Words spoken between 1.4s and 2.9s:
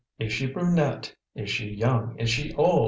she young? Is she old?